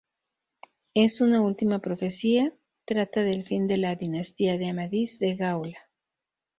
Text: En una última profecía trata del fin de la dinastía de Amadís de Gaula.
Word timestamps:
En 0.95 1.09
una 1.19 1.41
última 1.41 1.77
profecía 1.77 2.51
trata 2.85 3.21
del 3.21 3.43
fin 3.43 3.67
de 3.67 3.77
la 3.77 3.93
dinastía 3.93 4.57
de 4.57 4.67
Amadís 4.67 5.19
de 5.19 5.35
Gaula. 5.35 5.77